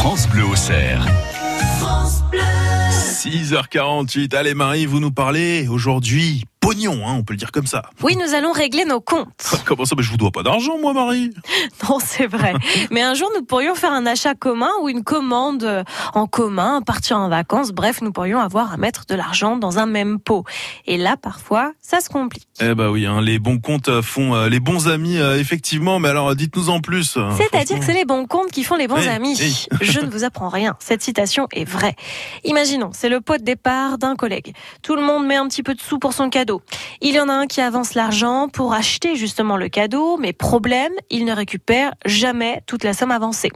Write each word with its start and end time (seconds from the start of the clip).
France 0.00 0.26
Bleu 0.30 0.46
au 0.46 0.56
cerf. 0.56 1.06
6h48. 3.22 4.34
Allez 4.34 4.54
Marie, 4.54 4.86
vous 4.86 4.98
nous 4.98 5.10
parlez 5.10 5.68
aujourd'hui 5.68 6.46
pognon, 6.70 7.04
hein, 7.04 7.14
on 7.18 7.24
peut 7.24 7.32
le 7.32 7.36
dire 7.36 7.50
comme 7.50 7.66
ça. 7.66 7.82
Oui, 8.00 8.16
nous 8.16 8.32
allons 8.32 8.52
régler 8.52 8.84
nos 8.84 9.00
comptes. 9.00 9.28
Comment 9.64 9.84
ça 9.84 9.96
Mais 9.96 10.04
je 10.04 10.10
vous 10.10 10.16
dois 10.16 10.30
pas 10.30 10.44
d'argent, 10.44 10.78
moi, 10.78 10.92
Marie. 10.92 11.32
Non, 11.88 11.98
c'est 11.98 12.26
vrai. 12.26 12.52
Mais 12.92 13.02
un 13.02 13.14
jour, 13.14 13.28
nous 13.34 13.44
pourrions 13.44 13.74
faire 13.74 13.92
un 13.92 14.06
achat 14.06 14.34
commun 14.34 14.70
ou 14.82 14.88
une 14.88 15.02
commande 15.02 15.64
euh, 15.64 15.82
en 16.14 16.26
commun, 16.26 16.82
partir 16.82 17.16
en 17.16 17.28
vacances. 17.28 17.72
Bref, 17.72 18.00
nous 18.02 18.12
pourrions 18.12 18.38
avoir 18.38 18.72
à 18.72 18.76
mettre 18.76 19.06
de 19.06 19.16
l'argent 19.16 19.56
dans 19.56 19.78
un 19.78 19.86
même 19.86 20.20
pot. 20.20 20.44
Et 20.86 20.96
là, 20.98 21.16
parfois, 21.16 21.72
ça 21.80 22.00
se 22.00 22.08
complique. 22.08 22.46
Eh 22.60 22.74
bah 22.74 22.90
oui, 22.90 23.06
hein, 23.06 23.20
les 23.20 23.40
bons 23.40 23.58
comptes 23.58 23.88
euh, 23.88 24.02
font 24.02 24.34
euh, 24.34 24.48
les 24.48 24.60
bons 24.60 24.86
amis, 24.86 25.16
effectivement. 25.16 25.98
Mais 25.98 26.10
alors, 26.10 26.36
dites-nous 26.36 26.70
en 26.70 26.80
plus. 26.80 27.18
C'est-à-dire 27.36 27.80
que 27.80 27.84
c'est 27.84 27.94
les 27.94 28.04
bons 28.04 28.26
comptes 28.26 28.52
qui 28.52 28.62
font 28.62 28.76
les 28.76 28.86
bons 28.86 29.08
amis. 29.08 29.36
Je 29.80 30.00
ne 30.00 30.10
vous 30.10 30.22
apprends 30.22 30.48
rien. 30.50 30.76
Cette 30.78 31.02
citation 31.02 31.48
est 31.52 31.64
vraie. 31.64 31.96
Imaginons, 32.44 32.90
c'est 32.92 33.08
le 33.08 33.20
pot 33.20 33.38
de 33.38 33.44
départ 33.44 33.98
d'un 33.98 34.14
collègue. 34.14 34.54
Tout 34.82 34.94
le 34.94 35.02
monde 35.02 35.26
met 35.26 35.36
un 35.36 35.48
petit 35.48 35.64
peu 35.64 35.74
de 35.74 35.80
sous 35.80 35.98
pour 35.98 36.12
son 36.12 36.30
cadeau. 36.30 36.59
Il 37.00 37.14
y 37.14 37.20
en 37.20 37.28
a 37.28 37.32
un 37.32 37.46
qui 37.46 37.60
avance 37.60 37.94
l'argent 37.94 38.48
pour 38.48 38.72
acheter 38.72 39.16
justement 39.16 39.56
le 39.56 39.68
cadeau, 39.68 40.16
mais 40.16 40.32
problème, 40.32 40.92
il 41.10 41.24
ne 41.24 41.32
récupère 41.32 41.92
jamais 42.04 42.62
toute 42.66 42.84
la 42.84 42.92
somme 42.92 43.10
avancée. 43.10 43.50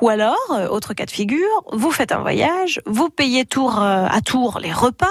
Ou 0.00 0.08
alors, 0.08 0.36
euh, 0.50 0.68
autre 0.68 0.94
cas 0.94 1.06
de 1.06 1.10
figure, 1.10 1.64
vous 1.72 1.90
faites 1.90 2.12
un 2.12 2.20
voyage, 2.20 2.80
vous 2.86 3.08
payez 3.08 3.44
tour 3.44 3.82
euh, 3.82 4.06
à 4.08 4.20
tour 4.20 4.58
les 4.60 4.72
repas, 4.72 5.06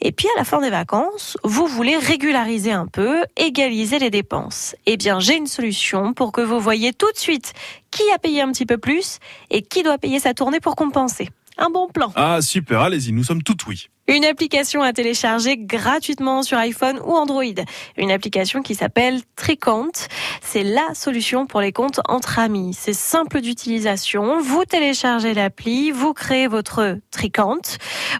et 0.00 0.12
puis 0.12 0.28
à 0.36 0.38
la 0.38 0.44
fin 0.44 0.60
des 0.60 0.70
vacances, 0.70 1.36
vous 1.42 1.66
voulez 1.66 1.96
régulariser 1.96 2.72
un 2.72 2.86
peu, 2.86 3.24
égaliser 3.36 3.98
les 3.98 4.10
dépenses. 4.10 4.76
Eh 4.86 4.96
bien, 4.96 5.20
j'ai 5.20 5.36
une 5.36 5.46
solution 5.46 6.12
pour 6.12 6.32
que 6.32 6.40
vous 6.40 6.60
voyez 6.60 6.92
tout 6.92 7.10
de 7.12 7.18
suite 7.18 7.52
qui 7.90 8.02
a 8.14 8.18
payé 8.18 8.42
un 8.42 8.52
petit 8.52 8.66
peu 8.66 8.78
plus 8.78 9.18
et 9.50 9.62
qui 9.62 9.82
doit 9.82 9.98
payer 9.98 10.20
sa 10.20 10.34
tournée 10.34 10.60
pour 10.60 10.76
compenser. 10.76 11.28
Un 11.58 11.70
bon 11.70 11.88
plan. 11.88 12.12
Ah 12.16 12.40
super, 12.40 12.80
allez-y, 12.80 13.12
nous 13.12 13.24
sommes 13.24 13.42
tout 13.42 13.56
oui. 13.66 13.88
Une 14.08 14.24
application 14.24 14.82
à 14.82 14.92
télécharger 14.92 15.56
gratuitement 15.56 16.42
sur 16.42 16.58
iPhone 16.58 16.98
ou 17.04 17.12
Android. 17.12 17.44
Une 17.96 18.10
application 18.10 18.60
qui 18.60 18.74
s'appelle 18.74 19.20
Tricount. 19.36 19.92
C'est 20.42 20.64
la 20.64 20.92
solution 20.92 21.46
pour 21.46 21.60
les 21.60 21.70
comptes 21.70 22.00
entre 22.08 22.40
amis. 22.40 22.74
C'est 22.76 22.94
simple 22.94 23.40
d'utilisation. 23.40 24.40
Vous 24.40 24.64
téléchargez 24.64 25.34
l'appli, 25.34 25.92
vous 25.92 26.14
créez 26.14 26.48
votre 26.48 26.98
Tricount, 27.12 27.62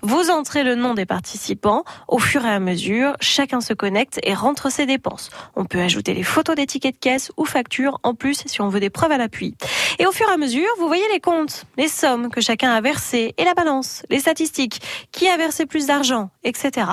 vous 0.02 0.30
entrez 0.30 0.62
le 0.62 0.76
nom 0.76 0.94
des 0.94 1.04
participants. 1.04 1.82
Au 2.06 2.20
fur 2.20 2.46
et 2.46 2.50
à 2.50 2.60
mesure, 2.60 3.16
chacun 3.20 3.60
se 3.60 3.74
connecte 3.74 4.20
et 4.22 4.34
rentre 4.34 4.70
ses 4.70 4.86
dépenses. 4.86 5.30
On 5.56 5.64
peut 5.64 5.80
ajouter 5.80 6.14
les 6.14 6.22
photos 6.22 6.54
des 6.54 6.66
tickets 6.66 6.94
de 6.94 7.00
caisse 7.00 7.32
ou 7.36 7.44
factures 7.44 7.98
en 8.04 8.14
plus 8.14 8.44
si 8.46 8.60
on 8.60 8.68
veut 8.68 8.80
des 8.80 8.90
preuves 8.90 9.12
à 9.12 9.18
l'appui. 9.18 9.56
Et 9.98 10.06
au 10.06 10.12
fur 10.12 10.28
et 10.28 10.32
à 10.32 10.36
mesure, 10.36 10.68
vous 10.78 10.86
voyez 10.86 11.04
les 11.12 11.20
comptes, 11.20 11.64
les 11.76 11.88
sommes 11.88 12.30
que 12.30 12.40
chacun 12.40 12.70
a 12.70 12.80
versées 12.80 13.21
et 13.36 13.44
la 13.44 13.54
balance, 13.54 14.02
les 14.10 14.20
statistiques, 14.20 14.80
qui 15.12 15.28
a 15.28 15.36
versé 15.36 15.66
plus 15.66 15.86
d'argent, 15.86 16.30
etc. 16.44 16.86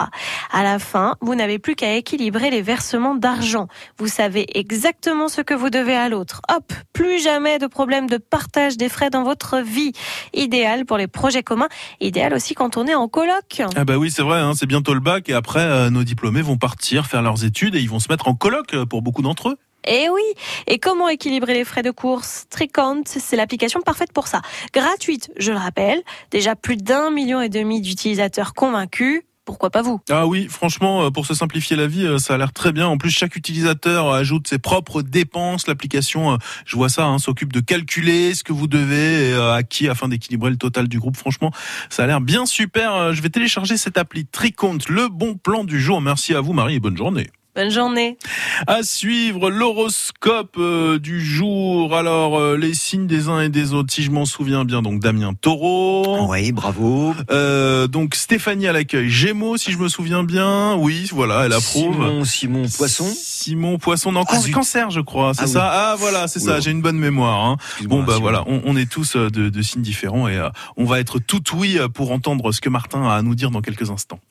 À 0.52 0.64
la 0.64 0.80
fin, 0.80 1.16
vous 1.22 1.36
n'avez 1.36 1.60
plus 1.60 1.76
qu'à 1.76 1.96
équilibrer 1.96 2.50
les 2.50 2.62
versements 2.62 3.16
d'argent. 3.16 3.68
Vous 3.98 4.08
savez 4.08 4.46
exactement 4.58 5.28
ce 5.28 5.42
que 5.42 5.54
vous 5.54 5.70
devez 5.70 5.96
à 5.96 6.10
l'autre. 6.10 6.42
Hop, 6.54 6.74
plus 6.94 7.22
jamais 7.22 7.60
de 7.60 7.68
problème 7.68 8.08
de 8.08 8.18
partage 8.18 8.78
des 8.78 8.90
frais 8.90 9.10
dans 9.10 9.24
votre 9.24 9.60
vie. 9.60 9.94
Idéal 10.34 10.86
pour 10.86 10.98
les 10.98 11.08
projets 11.08 11.44
communs, 11.44 11.70
idéal 12.00 12.34
aussi 12.34 12.54
quand 12.54 12.78
on 12.78 12.88
est 12.88 12.96
en 12.96 13.08
coloc. 13.08 13.62
Ah 13.76 13.86
bah 13.86 13.98
oui, 13.98 14.12
c'est 14.12 14.24
vrai, 14.24 14.40
hein, 14.40 14.54
c'est 14.56 14.68
bientôt 14.68 14.94
le 14.94 15.00
bac 15.00 15.30
et 15.30 15.34
après 15.34 15.60
euh, 15.60 15.90
nos 15.90 16.04
diplômés 16.04 16.42
vont 16.42 16.58
partir 16.58 17.06
faire 17.06 17.22
leurs 17.22 17.46
études 17.46 17.76
et 17.76 17.80
ils 17.80 17.90
vont 17.90 18.00
se 18.00 18.10
mettre 18.10 18.28
en 18.28 18.36
coloc 18.36 18.74
euh, 18.74 18.86
pour 18.86 19.02
beaucoup 19.02 19.22
d'entre 19.22 19.50
eux. 19.50 19.58
Eh 19.92 20.08
oui 20.08 20.22
Et 20.68 20.78
comment 20.78 21.10
équilibrer 21.10 21.56
les 21.56 21.66
frais 21.66 21.82
de 21.82 21.90
course? 21.90 22.46
Tricount, 22.52 23.02
c'est 23.06 23.36
l'application 23.36 23.82
parfaite 23.82 24.14
pour 24.14 24.28
ça. 24.28 24.42
Gratuite, 24.72 25.32
je 25.38 25.52
le 25.52 25.58
rappelle. 25.58 26.04
Déjà 26.30 26.56
plus 26.56 26.78
d'un 26.78 27.10
million 27.10 27.42
et 27.42 27.50
demi 27.50 27.82
d'utilisateurs 27.82 28.54
convaincus 28.54 29.24
pourquoi 29.46 29.72
pas 29.72 29.82
vous? 29.82 30.00
Ah 30.12 30.28
oui, 30.28 30.46
franchement, 30.48 31.06
euh, 31.06 31.10
pour 31.10 31.26
se 31.26 31.34
simplifier 31.34 31.76
la 31.76 31.88
vie, 31.88 32.06
euh, 32.06 32.20
ça 32.20 32.36
a 32.36 32.38
l'air 32.38 32.54
très 32.54 32.72
bien. 32.72 32.86
En 32.86 33.00
plus, 33.00 33.10
chaque 33.10 33.36
utilisateur 33.36 34.14
ajoute 34.14 34.48
ses 34.48 34.60
propres 34.60 35.02
dépenses. 35.02 35.66
L'application, 35.66 36.34
euh, 36.34 36.38
je 36.68 36.76
vois 36.76 36.88
ça, 36.88 37.06
hein, 37.08 37.18
s'occupe 37.18 37.52
de 37.52 37.60
calculer 37.60 38.36
ce 38.36 38.44
que 38.44 38.54
vous 38.54 38.68
devez 38.68 39.34
à 39.34 39.64
qui 39.64 39.90
afin 39.90 40.08
d'équilibrer 40.08 40.52
le 40.52 40.58
total 40.58 40.88
du 40.88 41.00
groupe. 41.00 41.18
Franchement, 41.18 41.52
ça 41.90 42.04
a 42.04 42.06
l'air 42.06 42.22
bien 42.22 42.46
super. 42.46 43.12
Je 43.16 43.24
vais 43.24 43.30
télécharger 43.30 43.76
cette 43.78 43.98
appli 43.98 44.28
Tricount, 44.28 44.78
le 44.88 45.10
bon 45.10 45.34
plan 45.34 45.64
du 45.64 45.82
jour. 45.82 46.00
Merci 46.00 46.36
à 46.36 46.42
vous, 46.42 46.54
Marie, 46.54 46.76
et 46.76 46.80
bonne 46.80 46.98
journée. 46.98 47.32
Bonne 47.60 47.72
journée. 47.72 48.18
À 48.68 48.84
suivre 48.84 49.50
l'horoscope 49.50 50.56
euh, 50.58 50.98
du 50.98 51.20
jour. 51.20 51.94
Alors, 51.94 52.40
euh, 52.40 52.56
les 52.56 52.74
signes 52.74 53.06
des 53.06 53.28
uns 53.28 53.42
et 53.42 53.50
des 53.50 53.74
autres, 53.74 53.92
si 53.92 54.02
je 54.02 54.12
m'en 54.12 54.24
souviens 54.24 54.64
bien. 54.64 54.82
Donc, 54.82 55.02
Damien 55.02 55.34
Taureau. 55.34 56.26
Oui, 56.30 56.54
bravo. 56.54 57.14
Euh, 57.30 57.88
donc, 57.88 58.16
Stéphanie 58.16 58.68
à 58.68 58.72
l'accueil. 58.72 59.10
Gémeaux, 59.10 59.58
si 59.58 59.74
je 59.74 59.78
me 59.78 59.90
souviens 59.90 60.24
bien. 60.24 60.76
Oui, 60.76 61.10
voilà, 61.12 61.48
elle 61.48 61.52
approuve. 61.52 61.96
Simon, 61.96 62.24
Simon 62.24 62.66
Poisson. 62.78 63.14
Simon 63.14 63.78
Poisson. 63.78 64.14
Non, 64.14 64.24
ah, 64.30 64.38
cancer, 64.54 64.90
je 64.90 65.02
crois. 65.02 65.34
C'est 65.34 65.44
ah 65.44 65.48
ça. 65.48 65.70
Ah, 65.70 65.96
voilà, 66.00 66.30
c'est 66.30 66.40
ça. 66.40 66.62
J'ai 66.62 66.72
une 66.72 66.82
bonne 66.82 66.98
mémoire. 66.98 67.44
Hein. 67.44 67.58
Bon, 67.88 68.04
bah 68.04 68.20
voilà, 68.22 68.46
on, 68.48 68.62
on, 68.64 68.78
est 68.78 68.90
tous 68.90 69.18
de, 69.18 69.50
de 69.50 69.62
signes 69.62 69.82
différents 69.82 70.30
et 70.30 70.42
on 70.78 70.86
va 70.86 71.02
être 71.02 71.20
tout 71.20 71.44
oui 71.58 71.78
pour 71.94 72.14
entendre 72.14 72.54
ce 72.54 72.62
que 72.62 72.70
Martin 72.70 73.04
a 73.04 73.16
à 73.16 73.22
nous 73.22 73.36
dire 73.36 73.52
dans 73.52 73.60
quelques 73.60 73.90
instants. 73.90 74.22